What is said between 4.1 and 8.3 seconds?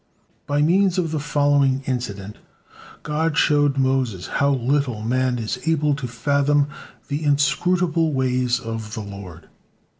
how little man is able to fathom the inscrutable